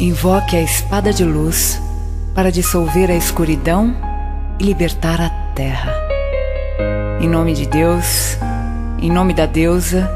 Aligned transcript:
Invoque 0.00 0.54
a 0.54 0.62
espada 0.62 1.12
de 1.12 1.24
luz 1.24 1.82
para 2.32 2.52
dissolver 2.52 3.10
a 3.10 3.16
escuridão 3.16 3.96
e 4.60 4.62
libertar 4.62 5.20
a 5.20 5.28
terra. 5.56 5.92
Em 7.20 7.28
nome 7.28 7.52
de 7.52 7.66
Deus, 7.66 8.38
em 9.02 9.10
nome 9.10 9.34
da 9.34 9.44
deusa, 9.44 10.08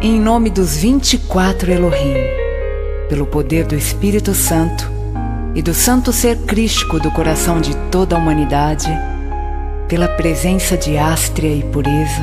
em 0.00 0.20
nome 0.20 0.50
dos 0.50 0.76
24 0.76 1.72
Elohim, 1.72 2.14
pelo 3.08 3.26
poder 3.26 3.66
do 3.66 3.74
Espírito 3.74 4.32
Santo 4.34 4.88
e 5.52 5.60
do 5.60 5.74
santo 5.74 6.12
ser 6.12 6.36
crístico 6.42 7.00
do 7.00 7.10
coração 7.10 7.60
de 7.60 7.76
toda 7.90 8.14
a 8.14 8.18
humanidade, 8.20 8.88
pela 9.88 10.06
presença 10.06 10.76
de 10.76 10.96
Ástria 10.96 11.52
e 11.52 11.64
pureza, 11.64 12.22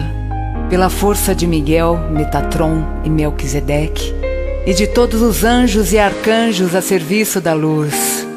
pela 0.70 0.90
força 0.90 1.36
de 1.36 1.46
Miguel, 1.46 2.10
Metatron 2.10 2.86
e 3.04 3.10
Melquisedeque, 3.10 4.31
e 4.66 4.74
de 4.74 4.88
todos 4.88 5.22
os 5.22 5.44
anjos 5.44 5.92
e 5.92 5.98
arcanjos 5.98 6.76
a 6.76 6.82
serviço 6.82 7.42
da 7.42 7.54
luz, 7.54 8.28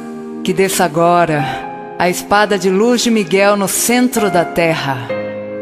que 0.42 0.52
desça 0.52 0.84
agora 0.84 1.45
a 1.98 2.09
espada 2.09 2.59
de 2.59 2.70
luz 2.70 3.02
de 3.02 3.10
Miguel 3.10 3.56
no 3.56 3.69
centro 3.69 4.30
da 4.30 4.45
terra, 4.45 5.09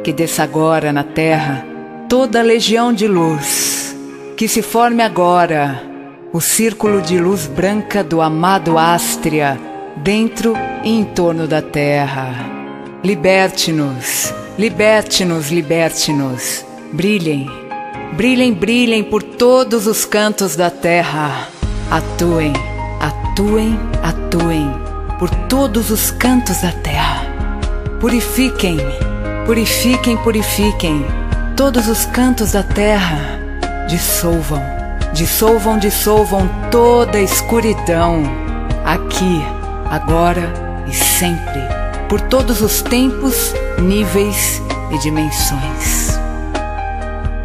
que 0.05 0.13
desça 0.13 0.43
agora 0.43 0.93
na 0.93 1.05
terra 1.05 1.67
toda 2.09 2.41
a 2.41 2.43
legião 2.43 2.93
de 2.93 3.09
luz, 3.09 3.97
que 4.37 4.47
se 4.47 4.63
forme 4.63 5.03
agora 5.03 5.83
o 6.33 6.41
círculo 6.41 7.03
de 7.03 7.19
luz 7.19 7.47
branca 7.47 8.03
do 8.03 8.21
amado 8.21 8.79
Ástria 8.79 9.59
dentro 9.97 10.55
e 10.85 10.91
em 10.91 11.05
torno 11.05 11.47
da 11.47 11.61
terra. 11.61 12.35
Liberte-nos, 13.05 14.33
liberte-nos, 14.59 15.51
liberte-nos. 15.51 16.65
Brilhem, 16.93 17.49
brilhem, 18.13 18.53
brilhem 18.53 19.03
por 19.05 19.23
todos 19.23 19.87
os 19.87 20.05
cantos 20.05 20.57
da 20.57 20.71
terra. 20.71 21.49
Atuem, 21.91 22.53
atuem, 23.01 23.79
atuem 24.03 24.71
por 25.19 25.31
todos 25.49 25.91
os 25.91 26.11
cantos 26.11 26.61
da 26.63 26.73
terra. 26.73 27.27
Purifiquem, 28.01 28.79
purifiquem, 29.47 30.17
purifiquem 30.19 31.05
todos 31.57 31.89
os 31.89 32.05
cantos 32.07 32.53
da 32.53 32.63
terra. 32.63 33.39
Dissolvam 33.89 34.83
dissolvam, 35.13 35.79
dissolvam 35.79 36.49
toda 36.71 37.19
a 37.19 37.23
escuridão, 37.23 38.23
aqui, 38.85 39.43
agora 39.91 40.53
e 40.89 40.95
sempre, 40.95 41.61
por 42.09 42.21
todos 42.21 42.61
os 42.61 42.83
tempos, 42.83 43.55
níveis 43.79 44.61
e 44.91 44.99
dimensões. 44.99 46.02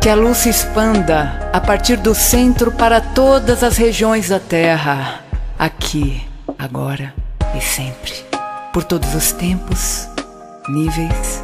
Que 0.08 0.12
a 0.12 0.16
luz 0.16 0.38
se 0.38 0.50
expanda 0.50 1.50
a 1.52 1.60
partir 1.60 1.98
do 1.98 2.16
centro 2.16 2.72
para 2.72 3.02
todas 3.02 3.62
as 3.62 3.76
regiões 3.76 4.30
da 4.30 4.40
Terra, 4.40 5.20
aqui, 5.60 6.26
agora 6.58 7.14
e 7.54 7.60
sempre, 7.60 8.14
por 8.72 8.86
todos 8.86 9.14
os 9.14 9.34
tempos, 9.34 10.08
níveis 10.70 11.44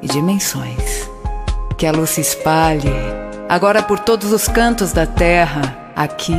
e 0.00 0.06
dimensões. 0.06 1.10
Que 1.76 1.88
a 1.88 1.90
luz 1.90 2.10
se 2.10 2.20
espalhe 2.20 2.88
agora 3.48 3.82
por 3.82 3.98
todos 3.98 4.32
os 4.32 4.46
cantos 4.46 4.92
da 4.92 5.06
terra, 5.06 5.76
aqui, 5.96 6.36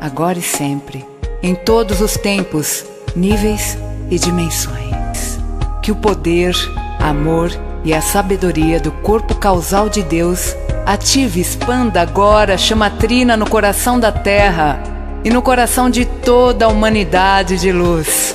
agora 0.00 0.38
e 0.38 0.42
sempre, 0.42 1.06
em 1.42 1.54
todos 1.54 2.00
os 2.00 2.14
tempos, 2.14 2.86
níveis 3.14 3.76
e 4.10 4.18
dimensões. 4.18 5.38
Que 5.82 5.92
o 5.92 5.96
poder, 5.96 6.56
amor 6.98 7.50
e 7.84 7.92
a 7.92 8.00
sabedoria 8.00 8.80
do 8.80 8.90
corpo 8.90 9.34
causal 9.34 9.90
de 9.90 10.02
Deus 10.02 10.56
ative 10.92 11.40
expanda 11.40 12.00
agora 12.00 12.54
a 12.54 12.58
chamatrina 12.58 13.36
no 13.36 13.48
coração 13.48 14.00
da 14.00 14.10
terra 14.10 14.82
e 15.24 15.30
no 15.30 15.40
coração 15.40 15.88
de 15.88 16.04
toda 16.04 16.64
a 16.64 16.68
humanidade 16.68 17.58
de 17.58 17.70
luz. 17.70 18.34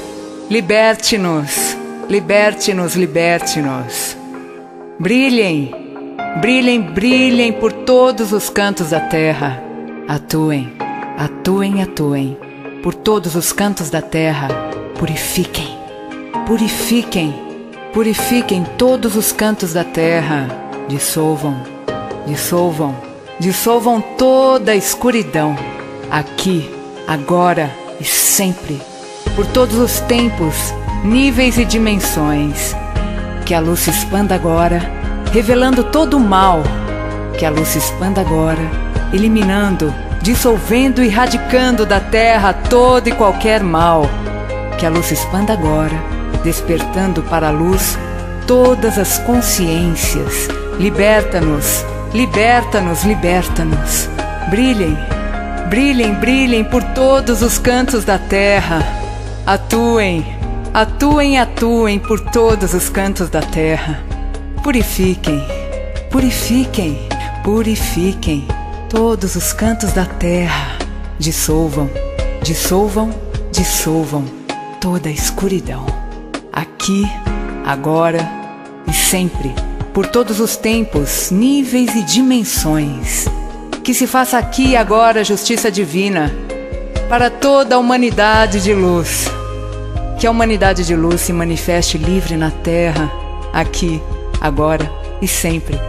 Liberte-nos, 0.49 1.75
liberte-nos, 2.07 2.95
liberte-nos. 2.95 4.15
Brilhem 4.97 5.83
Brilhem, 6.39 6.81
brilhem 6.81 7.51
por 7.51 7.73
todos 7.73 8.31
os 8.31 8.49
cantos 8.49 8.91
da 8.91 9.01
terra. 9.01 9.61
Atuem, 10.07 10.71
atuem, 11.17 11.81
atuem 11.81 12.37
por 12.81 12.93
todos 12.93 13.35
os 13.35 13.51
cantos 13.51 13.89
da 13.89 14.01
terra. 14.01 14.47
Purifiquem, 14.97 15.77
purifiquem, 16.45 17.33
purifiquem 17.93 18.65
todos 18.77 19.15
os 19.17 19.33
cantos 19.33 19.73
da 19.73 19.83
terra. 19.83 20.47
Dissolvam, 20.87 21.74
dissolvam, 22.25 22.95
dissolvam 23.39 24.01
toda 24.01 24.71
a 24.71 24.75
escuridão. 24.75 25.55
Aqui, 26.09 26.69
agora 27.07 27.71
e 27.99 28.03
sempre. 28.03 28.81
Por 29.35 29.45
todos 29.47 29.77
os 29.77 29.99
tempos, 30.01 30.73
níveis 31.03 31.57
e 31.57 31.65
dimensões. 31.65 32.75
Que 33.45 33.53
a 33.53 33.59
luz 33.59 33.81
se 33.81 33.89
expanda 33.89 34.35
agora 34.35 35.05
revelando 35.35 35.83
todo 35.83 36.15
o 36.15 36.19
mal. 36.19 36.63
Que 37.37 37.45
a 37.45 37.49
luz 37.49 37.67
se 37.67 37.79
expanda 37.79 38.21
agora, 38.21 38.61
eliminando, 39.11 39.93
dissolvendo 40.21 41.03
e 41.03 41.09
radicando 41.09 41.85
da 41.85 41.99
terra 41.99 42.53
todo 42.53 43.09
e 43.09 43.11
qualquer 43.11 43.61
mal. 43.61 44.09
Que 44.79 44.85
a 44.85 44.89
luz 44.89 45.07
se 45.07 45.13
expanda 45.13 45.51
agora, 45.51 45.95
despertando 46.41 47.21
para 47.23 47.49
a 47.49 47.51
luz 47.51 47.97
todas 48.47 48.97
as 48.97 49.19
consciências. 49.19 50.47
Liberta-nos, 50.79 51.85
liberta-nos, 52.13 53.03
liberta-nos. 53.03 54.09
Brilhem, 54.49 54.97
brilhem, 55.69 56.13
brilhem 56.15 56.63
por 56.63 56.83
todos 56.83 57.41
os 57.41 57.57
cantos 57.57 58.05
da 58.05 58.17
terra. 58.17 58.79
Atuem, 59.45 60.25
atuem, 60.73 61.39
atuem 61.39 61.99
por 61.99 62.19
todos 62.19 62.73
os 62.73 62.89
cantos 62.89 63.29
da 63.29 63.41
terra. 63.41 64.03
Purifiquem, 64.63 65.43
purifiquem, 66.11 67.07
purifiquem 67.43 68.47
todos 68.89 69.35
os 69.35 69.53
cantos 69.53 69.91
da 69.93 70.05
terra. 70.05 70.77
Dissolvam, 71.19 71.89
dissolvam, 72.43 73.09
dissolvam 73.51 74.25
toda 74.79 75.09
a 75.09 75.11
escuridão. 75.11 75.85
Aqui, 76.51 77.09
agora 77.65 78.19
e 78.87 78.93
sempre, 78.93 79.53
por 79.95 80.05
todos 80.07 80.41
os 80.41 80.57
tempos, 80.57 81.31
níveis 81.31 81.95
e 81.95 82.03
dimensões. 82.03 83.27
Que 83.81 83.93
se 83.93 84.05
faça 84.05 84.37
aqui 84.37 84.71
e 84.71 84.75
agora 84.75 85.23
justiça 85.23 85.71
divina 85.71 86.35
para 87.07 87.29
toda 87.29 87.75
a 87.75 87.79
humanidade 87.79 88.61
de 88.61 88.73
luz. 88.73 89.31
Que 90.19 90.27
a 90.27 90.31
humanidade 90.31 90.85
de 90.85 90.93
luz 90.93 91.21
se 91.21 91.31
manifeste 91.31 91.97
livre 91.97 92.35
na 92.35 92.51
terra, 92.51 93.09
aqui 93.53 94.03
agora 94.41 94.91
e 95.21 95.29
sempre, 95.29 95.79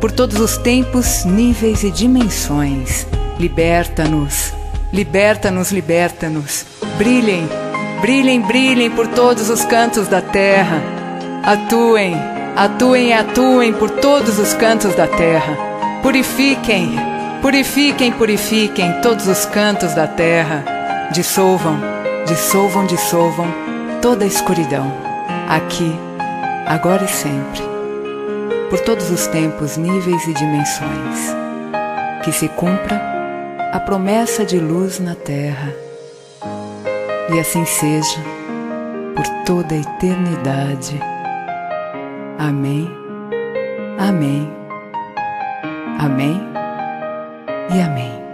por 0.00 0.12
todos 0.12 0.38
os 0.40 0.56
tempos, 0.58 1.24
níveis 1.24 1.82
e 1.82 1.90
dimensões. 1.90 3.04
Liberta-nos, 3.36 4.52
liberta-nos, 4.92 5.72
liberta-nos. 5.72 6.64
Brilhem, 6.98 7.48
brilhem, 8.00 8.40
brilhem 8.42 8.90
por 8.92 9.08
todos 9.08 9.50
os 9.50 9.64
cantos 9.64 10.06
da 10.06 10.20
terra. 10.20 10.80
Atuem, 11.42 12.35
atuem 12.56 13.08
e 13.08 13.12
atuem 13.12 13.72
por 13.72 13.90
todos 13.90 14.38
os 14.38 14.54
cantos 14.54 14.94
da 14.94 15.06
terra. 15.06 15.56
Purifiquem, 16.02 16.96
purifiquem, 17.42 18.12
purifiquem 18.12 19.00
todos 19.02 19.26
os 19.28 19.44
cantos 19.46 19.94
da 19.94 20.06
terra. 20.06 20.64
Dissolvam, 21.12 21.78
dissolvam, 22.26 22.86
dissolvam 22.86 23.46
toda 24.00 24.24
a 24.24 24.28
escuridão. 24.28 24.92
Aqui, 25.48 25.94
agora 26.66 27.04
e 27.04 27.08
sempre 27.08 27.76
por 28.68 28.80
todos 28.80 29.10
os 29.10 29.26
tempos, 29.28 29.76
níveis 29.76 30.26
e 30.26 30.34
dimensões. 30.34 31.34
Que 32.24 32.32
se 32.32 32.48
cumpra 32.48 33.00
a 33.72 33.80
promessa 33.80 34.44
de 34.44 34.58
luz 34.58 34.98
na 34.98 35.14
terra. 35.14 35.72
E 37.32 37.38
assim 37.38 37.64
seja 37.64 38.20
por 39.14 39.26
toda 39.44 39.74
a 39.74 39.78
eternidade. 39.78 41.00
Amém. 42.38 42.90
Amém. 43.98 44.50
Amém 45.98 46.40
e 47.74 47.80
amém. 47.80 48.25